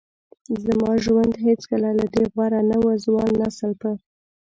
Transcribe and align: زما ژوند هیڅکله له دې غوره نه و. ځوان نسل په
زما 0.63 0.91
ژوند 1.05 1.33
هیڅکله 1.45 1.89
له 1.99 2.05
دې 2.13 2.23
غوره 2.33 2.61
نه 2.69 2.77
و. 2.83 2.85
ځوان 3.05 3.29
نسل 3.41 3.71
په 3.81 3.91